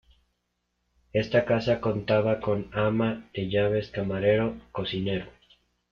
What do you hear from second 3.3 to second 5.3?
de llaves, camarero, cocinero...